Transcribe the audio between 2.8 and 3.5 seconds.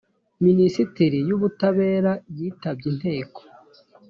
inteko